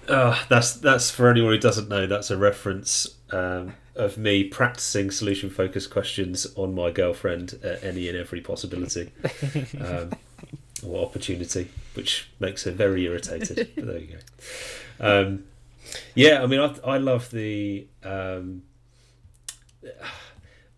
[0.09, 2.07] Uh, that's that's for anyone who doesn't know.
[2.07, 8.09] That's a reference um, of me practicing solution focused questions on my girlfriend at any
[8.09, 9.11] and every possibility
[9.81, 10.13] um,
[10.85, 13.71] or opportunity, which makes her very irritated.
[13.75, 14.19] but there you go.
[15.01, 15.45] Um,
[16.15, 18.63] yeah, I mean, I, I love the um,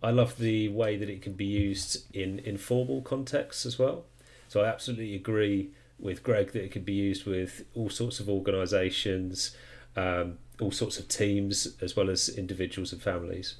[0.02, 4.04] I love the way that it can be used in informal contexts as well.
[4.48, 8.28] So I absolutely agree with Greg that it can be used with all sorts of
[8.28, 9.56] organisations,
[9.96, 13.56] um, all sorts of teams, as well as individuals and families.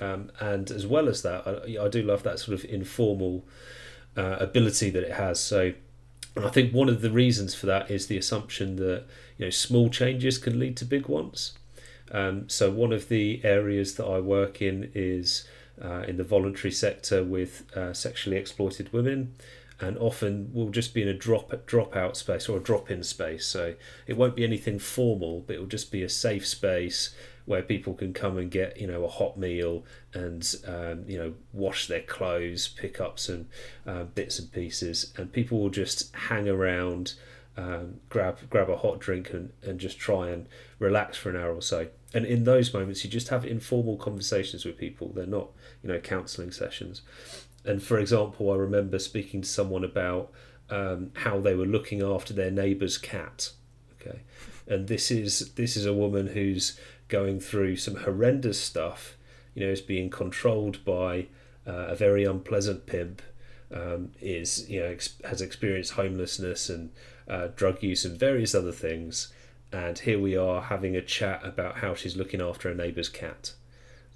[0.00, 3.44] Um, and as well as that, I, I do love that sort of informal
[4.16, 5.40] uh, ability that it has.
[5.40, 5.72] So,
[6.36, 9.04] I think one of the reasons for that is the assumption that
[9.38, 11.54] you know small changes can lead to big ones.
[12.10, 15.46] Um, so one of the areas that I work in is
[15.82, 19.34] uh, in the voluntary sector with uh, sexually exploited women,
[19.80, 23.02] and often will just be in a drop drop out space or a drop in
[23.02, 23.46] space.
[23.46, 23.74] So
[24.06, 27.14] it won't be anything formal, but it will just be a safe space
[27.44, 31.34] where people can come and get you know a hot meal and um, you know
[31.52, 33.46] wash their clothes, pick up some
[33.86, 37.14] uh, bits and pieces, and people will just hang around.
[37.56, 40.46] Um, grab grab a hot drink and, and just try and
[40.78, 41.88] relax for an hour or so.
[42.14, 45.12] And in those moments, you just have informal conversations with people.
[45.12, 45.48] They're not,
[45.82, 47.02] you know, counselling sessions.
[47.68, 50.32] And for example, I remember speaking to someone about
[50.70, 53.52] um, how they were looking after their neighbour's cat.
[54.00, 54.20] Okay,
[54.66, 56.78] and this is this is a woman who's
[57.08, 59.16] going through some horrendous stuff.
[59.54, 61.26] You know, is being controlled by
[61.66, 63.22] uh, a very unpleasant pimp.
[63.70, 66.90] Um, is you know ex- has experienced homelessness and
[67.28, 69.30] uh, drug use and various other things
[69.72, 73.52] and here we are having a chat about how she's looking after a neighbour's cat.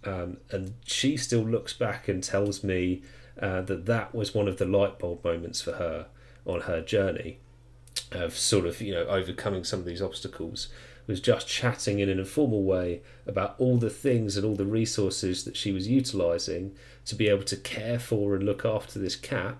[0.05, 3.03] Um, and she still looks back and tells me
[3.41, 6.07] uh, that that was one of the light bulb moments for her
[6.47, 7.39] on her journey
[8.11, 10.69] of sort of you know overcoming some of these obstacles
[11.07, 15.45] was just chatting in an informal way about all the things and all the resources
[15.45, 19.57] that she was utilizing to be able to care for and look after this cat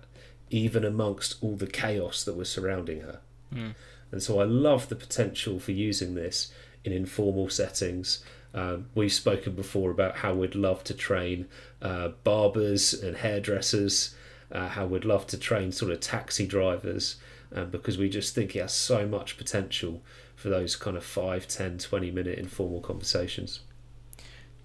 [0.49, 3.19] even amongst all the chaos that was surrounding her
[3.53, 3.75] Mm.
[4.11, 6.51] and so I love the potential for using this
[6.83, 8.23] in informal settings.
[8.53, 11.47] Um, we've spoken before about how we'd love to train
[11.81, 14.15] uh, barbers and hairdressers,
[14.51, 17.15] uh, how we'd love to train sort of taxi drivers,
[17.55, 20.01] um, because we just think it has so much potential
[20.35, 23.61] for those kind of 5, 10, 20 minute informal conversations.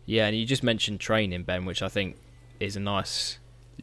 [0.04, 2.16] Yeah, and you just mentioned training, Ben, which I think
[2.60, 3.38] is a nice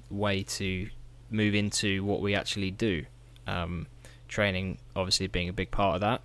[0.09, 0.89] way to
[1.29, 3.05] move into what we actually do.
[3.47, 3.87] Um,
[4.27, 6.21] training, obviously, being a big part of that.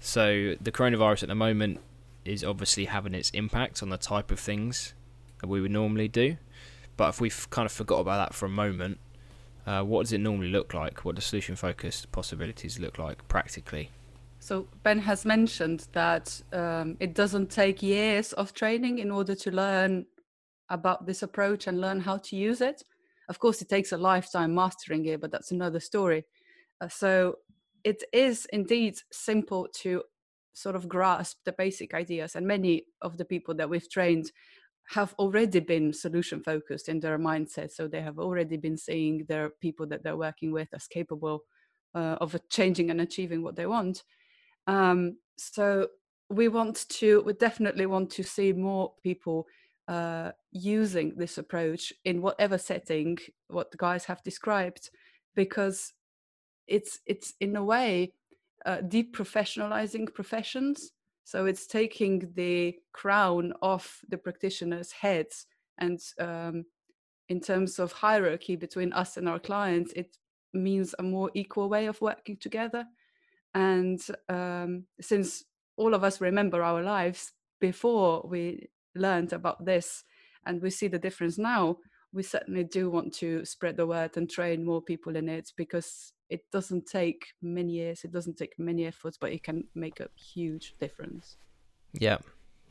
[0.00, 1.80] So, the coronavirus at the moment
[2.28, 4.94] is obviously having its impact on the type of things
[5.40, 6.36] that we would normally do.
[6.96, 8.98] But if we've kind of forgot about that for a moment,
[9.66, 11.04] uh, what does it normally look like?
[11.04, 13.90] What do solution focused possibilities look like practically?
[14.38, 19.50] So Ben has mentioned that um, it doesn't take years of training in order to
[19.50, 20.06] learn
[20.70, 22.82] about this approach and learn how to use it.
[23.28, 26.24] Of course, it takes a lifetime mastering it, but that's another story.
[26.80, 27.36] Uh, so
[27.82, 30.02] it is indeed simple to
[30.56, 34.32] sort of grasp the basic ideas, and many of the people that we've trained
[34.88, 37.70] have already been solution focused in their mindset.
[37.72, 41.40] So they have already been seeing their people that they're working with as capable
[41.94, 44.04] uh, of changing and achieving what they want.
[44.66, 45.88] Um, so
[46.30, 49.46] we want to, we definitely want to see more people
[49.88, 54.90] uh, using this approach in whatever setting what the guys have described,
[55.34, 55.92] because
[56.66, 58.12] it's it's in a way
[58.66, 60.92] uh, deprofessionalizing professions.
[61.24, 65.46] So it's taking the crown off the practitioners' heads,
[65.78, 66.64] and um,
[67.28, 70.16] in terms of hierarchy between us and our clients, it
[70.52, 72.84] means a more equal way of working together.
[73.54, 75.44] And um, since
[75.76, 80.04] all of us remember our lives before we learned about this
[80.44, 81.78] and we see the difference now,
[82.12, 86.12] we certainly do want to spread the word and train more people in it because
[86.28, 90.08] it doesn't take many years, it doesn't take many efforts, but it can make a
[90.16, 91.36] huge difference.
[91.92, 92.18] Yeah.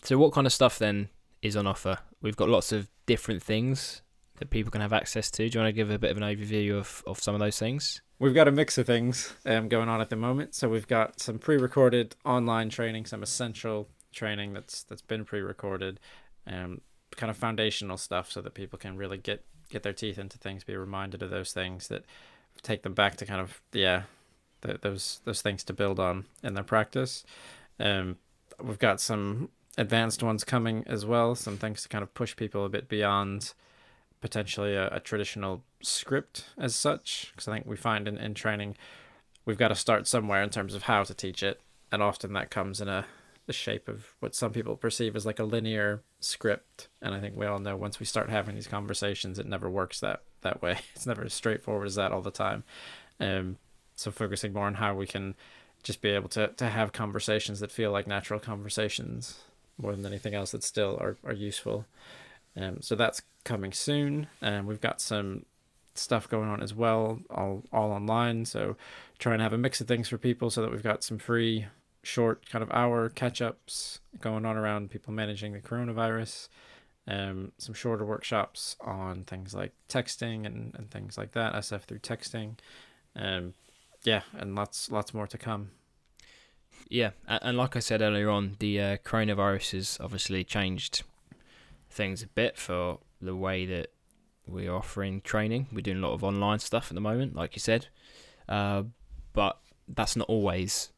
[0.03, 1.09] So, what kind of stuff then
[1.41, 1.99] is on offer?
[2.21, 4.01] We've got lots of different things
[4.37, 5.49] that people can have access to.
[5.49, 7.57] Do you want to give a bit of an overview of, of some of those
[7.57, 8.01] things?
[8.19, 10.55] We've got a mix of things um, going on at the moment.
[10.55, 15.99] So we've got some pre-recorded online training, some essential training that's that's been pre-recorded,
[16.47, 16.81] um,
[17.15, 20.63] kind of foundational stuff, so that people can really get get their teeth into things,
[20.63, 22.05] be reminded of those things that
[22.61, 24.03] take them back to kind of yeah,
[24.61, 27.23] th- those those things to build on in their practice.
[27.79, 28.17] Um,
[28.61, 32.65] we've got some advanced ones coming as well, some things to kind of push people
[32.65, 33.53] a bit beyond
[34.25, 38.75] potentially a, a traditional script as such because i think we find in, in training
[39.45, 42.49] we've got to start somewhere in terms of how to teach it and often that
[42.49, 43.05] comes in a
[43.45, 47.35] the shape of what some people perceive as like a linear script and i think
[47.35, 50.79] we all know once we start having these conversations it never works that that way
[50.95, 52.63] it's never as straightforward as that all the time
[53.19, 53.57] um
[53.95, 55.35] so focusing more on how we can
[55.83, 59.41] just be able to to have conversations that feel like natural conversations
[59.77, 61.85] more than anything else that still are, are useful
[62.57, 65.45] um, so that's coming soon, and we've got some
[65.93, 68.45] stuff going on as well, all all online.
[68.45, 68.75] So
[69.19, 71.67] trying to have a mix of things for people, so that we've got some free,
[72.03, 76.47] short kind of hour catch ups going on around people managing the coronavirus.
[77.07, 81.99] Um, some shorter workshops on things like texting and, and things like that, SF through
[81.99, 82.55] texting.
[83.15, 83.53] Um,
[84.03, 85.71] yeah, and lots lots more to come.
[86.89, 91.03] Yeah, and like I said earlier on, the uh, coronavirus has obviously changed
[91.89, 93.91] things a bit for the way that
[94.47, 95.67] we're offering training.
[95.71, 97.87] We're doing a lot of online stuff at the moment, like you said,
[98.47, 98.83] uh,
[99.33, 100.91] but that's not always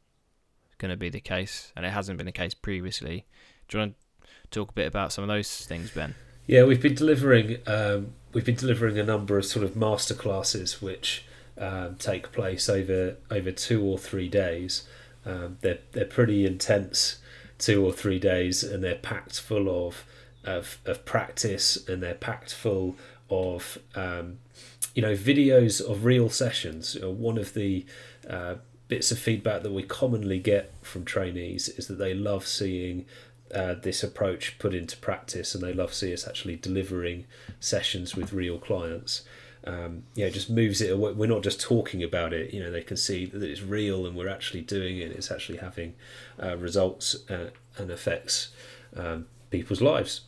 [0.78, 3.26] going to be the case, and it hasn't been the case previously.
[3.68, 4.07] Do you want to
[4.50, 6.14] talk a bit about some of those things, Ben?
[6.46, 10.80] Yeah, we've been delivering um, we've been delivering a number of sort of master classes
[10.80, 11.24] which
[11.58, 14.86] um, take place over over two or three days.
[15.26, 17.18] Um, they're they're pretty intense
[17.58, 20.04] two or three days, and they're packed full of
[20.44, 22.96] of, of practice, and they're packed full
[23.30, 24.38] of um,
[24.94, 26.96] you know videos of real sessions.
[27.00, 27.84] One of the
[28.28, 28.56] uh,
[28.88, 33.04] bits of feedback that we commonly get from trainees is that they love seeing
[33.54, 37.24] uh, this approach put into practice and they love see us actually delivering
[37.60, 39.22] sessions with real clients
[39.64, 41.12] um, yeah, just moves it away.
[41.12, 42.54] We're not just talking about it.
[42.54, 45.12] You know, they can see that it's real and we're actually doing it.
[45.12, 45.94] It's actually having
[46.42, 48.48] uh, results uh, and affects
[48.96, 50.22] um, people's lives.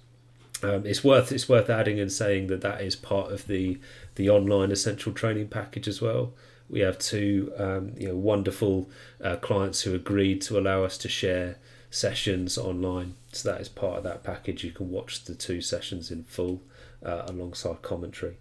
[0.63, 3.79] Um, it's worth it's worth adding and saying that that is part of the
[4.17, 6.35] the online essential training package as well.
[6.69, 8.91] We have two um, you know wonderful
[9.25, 11.57] uh, clients who agreed to allow us to share
[11.91, 13.15] sessions online.
[13.33, 14.65] So that is part of that package.
[14.65, 16.63] You can watch the two sessions in full
[17.05, 18.37] uh, alongside commentary.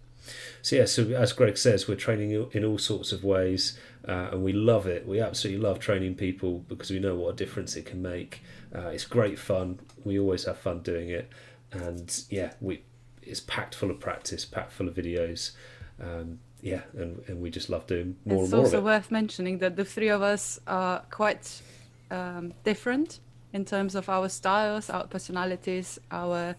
[0.62, 4.44] So yeah, so as Greg says, we're training in all sorts of ways, uh, and
[4.44, 5.06] we love it.
[5.06, 8.42] We absolutely love training people because we know what a difference it can make.
[8.74, 9.80] Uh, it's great fun.
[10.04, 11.30] We always have fun doing it,
[11.72, 12.82] and yeah, we
[13.22, 15.52] it's packed full of practice, packed full of videos.
[16.00, 18.86] Um, yeah, and, and we just love doing more it's and more also of it.
[18.86, 21.62] worth mentioning that the three of us are quite
[22.10, 23.20] um, different
[23.52, 26.56] in terms of our styles, our personalities, our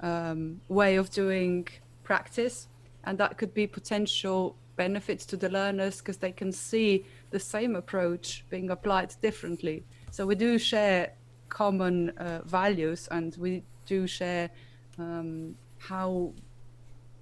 [0.00, 1.68] um, way of doing
[2.04, 2.68] practice,
[3.04, 7.76] and that could be potential benefits to the learners because they can see the same
[7.76, 9.84] approach being applied differently.
[10.10, 11.12] So we do share
[11.48, 14.50] common uh, values, and we do share
[14.98, 16.32] um, how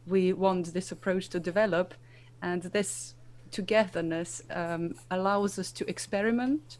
[0.06, 1.94] we want this approach to develop,
[2.42, 3.14] and this
[3.50, 6.78] togetherness um, allows us to experiment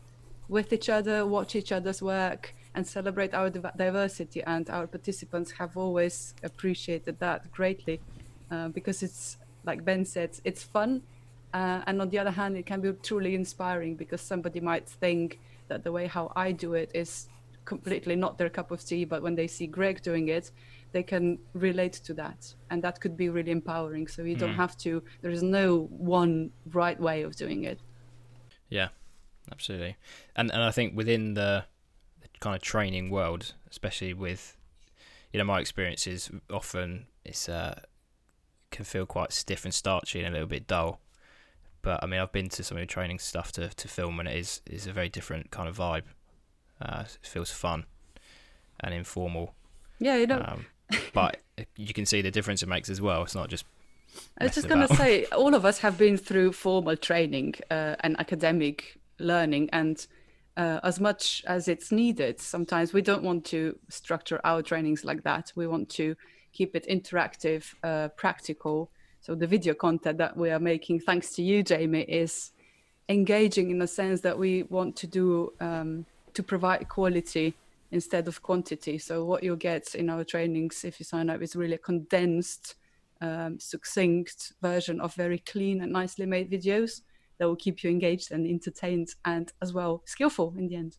[0.51, 4.42] with each other, watch each other's work, and celebrate our div- diversity.
[4.42, 8.01] And our participants have always appreciated that greatly
[8.51, 11.03] uh, because it's, like Ben said, it's fun.
[11.55, 15.40] Uh, and on the other hand, it can be truly inspiring because somebody might think
[15.68, 17.28] that the way how I do it is
[17.64, 20.51] completely not their cup of tea, but when they see Greg doing it,
[20.92, 22.53] they can relate to that.
[22.70, 24.09] And that could be really empowering.
[24.09, 27.78] So you don't have to, there is no one right way of doing it.
[28.68, 28.88] Yeah,
[29.51, 29.97] absolutely.
[30.36, 31.64] And and I think within the,
[32.20, 34.57] the kind of training world, especially with,
[35.32, 37.80] you know, my experiences often it's uh
[38.70, 41.01] can feel quite stiff and starchy and a little bit dull.
[41.82, 44.28] But I mean, I've been to some of the training stuff to, to film, and
[44.28, 46.05] it is is a very different kind of vibe.
[46.80, 47.84] Uh, it feels fun
[48.80, 49.55] and informal.
[49.99, 50.66] Yeah, you know, Um,
[51.12, 51.38] but
[51.76, 53.22] you can see the difference it makes as well.
[53.22, 53.64] It's not just.
[54.38, 57.95] I was just going to say, all of us have been through formal training uh,
[58.01, 60.06] and academic learning, and
[60.56, 65.22] uh, as much as it's needed, sometimes we don't want to structure our trainings like
[65.22, 65.52] that.
[65.54, 66.16] We want to
[66.52, 68.90] keep it interactive, uh, practical.
[69.20, 72.52] So the video content that we are making, thanks to you, Jamie, is
[73.08, 77.54] engaging in the sense that we want to do um, to provide quality
[77.92, 78.98] instead of quantity.
[78.98, 82.76] So what you'll get in our trainings, if you sign up, is really a condensed
[83.20, 87.02] um, succinct version of very clean and nicely made videos
[87.41, 90.97] that will keep you engaged and entertained and as well skillful in the end.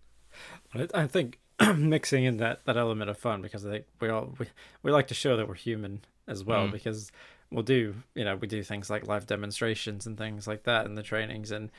[0.74, 1.40] I I think
[1.78, 4.48] mixing in that, that element of fun because I think we all we,
[4.84, 6.72] we like to show that we're human as well Mm.
[6.72, 7.12] because
[7.52, 10.96] we'll do you know we do things like live demonstrations and things like that in
[10.96, 11.70] the trainings and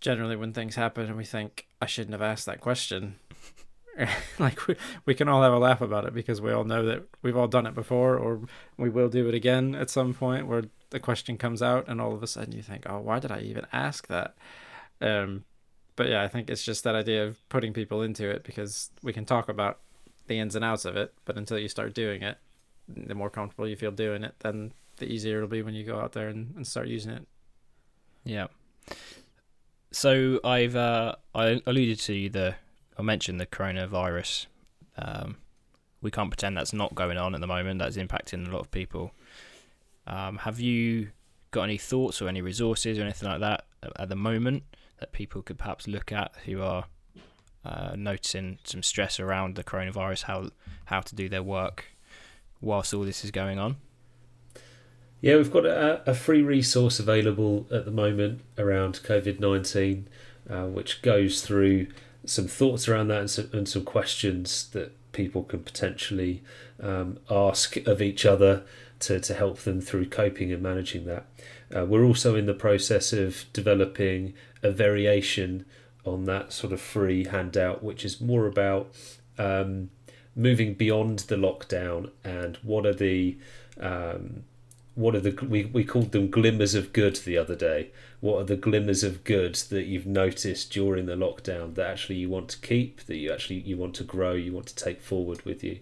[0.00, 3.16] generally when things happen and we think I shouldn't have asked that question
[4.38, 4.74] like we,
[5.04, 7.48] we can all have a laugh about it because we all know that we've all
[7.48, 8.40] done it before or
[8.78, 12.14] we will do it again at some point where the question comes out and all
[12.14, 14.34] of a sudden you think oh why did I even ask that
[15.00, 15.44] um
[15.96, 19.12] but yeah, I think it's just that idea of putting people into it because we
[19.12, 19.80] can talk about
[20.26, 22.38] the ins and outs of it, but until you start doing it,
[22.88, 26.00] the more comfortable you feel doing it, then the easier it'll be when you go
[26.00, 27.26] out there and, and start using it.
[28.24, 28.46] Yeah.
[29.90, 32.54] So I've uh, I alluded to the
[32.96, 34.46] I mentioned the coronavirus.
[34.96, 35.36] Um,
[36.00, 37.78] we can't pretend that's not going on at the moment.
[37.78, 39.12] That's impacting a lot of people.
[40.06, 41.08] Um, have you
[41.50, 43.64] got any thoughts or any resources or anything like that
[43.96, 44.64] at- the moment
[44.98, 46.86] that people could perhaps look at who are
[47.64, 50.50] uh, noticing some stress around the coronavirus, how
[50.86, 51.84] how to do their work
[52.60, 53.76] whilst all this is going on?
[55.20, 60.08] Yeah, we've got a, a free resource available at the moment around COVID 19,
[60.50, 61.86] uh, which goes through
[62.24, 66.42] some thoughts around that and some, and some questions that people can potentially
[66.80, 68.64] um, ask of each other
[69.02, 71.26] to, to help them through coping and managing that.
[71.74, 75.64] Uh, we're also in the process of developing a variation
[76.04, 78.92] on that sort of free handout, which is more about
[79.38, 79.90] um,
[80.34, 83.36] moving beyond the lockdown and what are the
[83.80, 84.44] um,
[84.94, 87.90] what are the we, we called them glimmers of good the other day
[88.22, 92.30] what are the glimmers of good that you've noticed during the lockdown that actually you
[92.30, 95.44] want to keep that you actually you want to grow you want to take forward
[95.44, 95.80] with you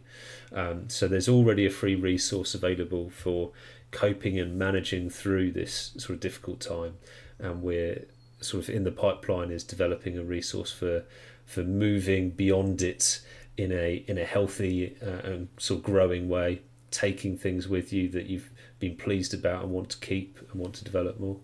[0.52, 3.52] um, so there's already a free resource available for
[3.90, 6.94] coping and managing through this sort of difficult time
[7.38, 8.06] and we're
[8.40, 11.04] sort of in the pipeline is developing a resource for
[11.44, 13.20] for moving beyond it
[13.58, 18.08] in a in a healthy uh, and sort of growing way taking things with you
[18.08, 21.38] that you've been pleased about and want to keep and want to develop more.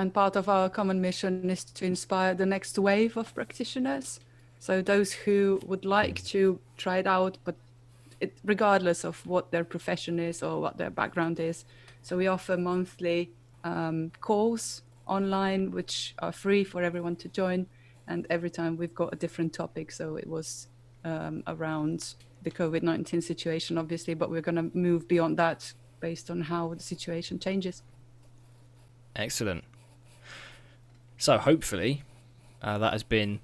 [0.00, 4.18] And part of our common mission is to inspire the next wave of practitioners.
[4.58, 7.54] So those who would like to try it out, but
[8.18, 11.66] it, regardless of what their profession is or what their background is.
[12.00, 13.32] So we offer monthly
[13.62, 17.66] um, calls online, which are free for everyone to join.
[18.08, 19.92] And every time we've got a different topic.
[19.92, 20.68] So it was
[21.04, 26.30] um, around the COVID 19 situation, obviously, but we're going to move beyond that based
[26.30, 27.82] on how the situation changes.
[29.14, 29.62] Excellent.
[31.20, 32.02] So hopefully,
[32.62, 33.40] uh, that has been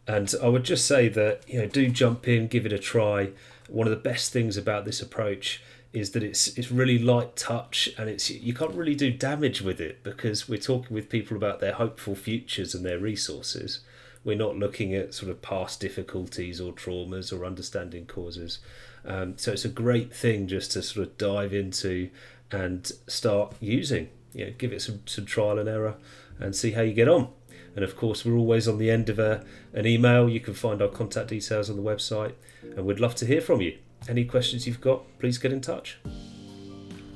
[0.08, 3.30] And I would just say that, you know, do jump in, give it a try.
[3.68, 7.89] One of the best things about this approach is that it's it's really light touch
[7.97, 11.60] and it's you can't really do damage with it because we're talking with people about
[11.60, 13.80] their hopeful futures and their resources.
[14.24, 18.60] We're not looking at sort of past difficulties or traumas or understanding causes.
[19.06, 22.10] Um, so it's a great thing just to sort of dive into
[22.52, 24.10] and start using.
[24.34, 25.95] You know, give it some, some trial and error
[26.39, 27.30] and see how you get on.
[27.76, 29.43] And of course, we're always on the end of a,
[29.74, 30.30] an email.
[30.30, 32.34] You can find our contact details on the website,
[32.76, 33.78] and we'd love to hear from you.
[34.08, 35.97] Any questions you've got, please get in touch.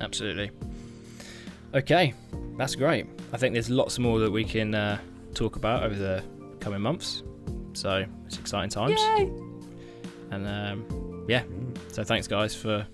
[0.00, 0.50] Absolutely.
[1.74, 2.14] Okay,
[2.56, 3.06] that's great.
[3.32, 4.98] I think there's lots more that we can uh,
[5.34, 6.22] talk about over the
[6.60, 7.22] coming months.
[7.72, 9.00] So it's exciting times.
[9.00, 9.30] Yay!
[10.30, 11.42] And um, yeah,
[11.88, 12.86] so thanks guys for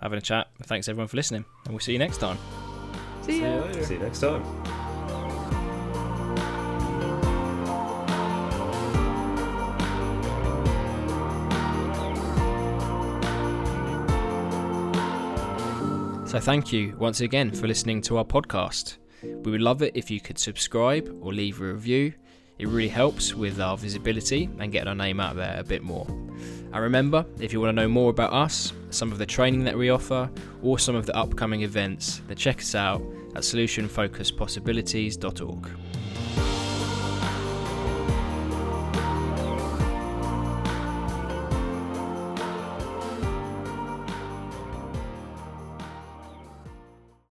[0.00, 0.48] having a chat.
[0.64, 2.38] Thanks everyone for listening, and we'll see you next time.
[3.22, 3.60] See ya.
[3.60, 3.84] later.
[3.84, 4.42] See you next time.
[16.28, 18.98] So thank you once again for listening to our podcast.
[19.22, 22.12] We would love it if you could subscribe or leave a review.
[22.58, 26.06] It really helps with our visibility and getting our name out there a bit more.
[26.08, 29.78] And remember, if you want to know more about us, some of the training that
[29.78, 30.30] we offer,
[30.62, 33.00] or some of the upcoming events, then check us out
[33.34, 35.68] at solutionfocusedpossibilities.org.